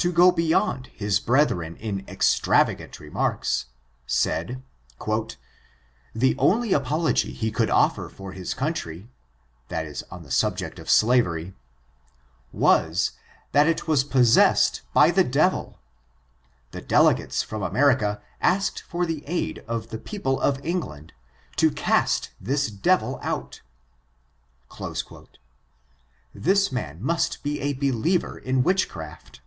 371 0.00 0.08
to 0.08 0.30
go 0.54 0.58
beyond 0.58 0.86
his 0.98 1.20
brethren 1.20 1.76
in 1.76 2.02
extravagant 2.08 2.98
remarks, 2.98 3.66
said, 4.06 4.62
The 6.14 6.34
only 6.38 6.72
apology 6.72 7.34
he 7.34 7.50
could 7.50 7.68
offer 7.68 8.08
for 8.08 8.32
his 8.32 8.54
coun 8.54 8.72
try 8.72 9.08
(on 10.10 10.22
the 10.22 10.30
subject 10.30 10.78
of 10.78 10.88
slavery) 10.88 11.52
was, 12.50 13.12
that 13.52 13.68
it 13.68 13.86
was 13.86 14.02
pos 14.02 14.22
sessed 14.28 14.80
by 14.94 15.10
the 15.10 15.22
devil. 15.22 15.78
The 16.70 16.80
delegates 16.80 17.42
from 17.42 17.62
America 17.62 18.22
asked 18.40 18.80
for 18.80 19.04
the 19.04 19.22
aid 19.26 19.58
of 19.68 19.90
the 19.90 19.98
people 19.98 20.40
of 20.40 20.64
England, 20.64 21.12
to 21.56 21.70
cast 21.70 22.30
this 22.40 22.70
devil 22.70 23.20
out." 23.22 23.60
This 26.34 26.72
man 26.72 27.02
must 27.02 27.42
be 27.42 27.60
a 27.60 27.74
believer 27.74 28.38
in 28.38 28.62
witchcraft. 28.62 29.42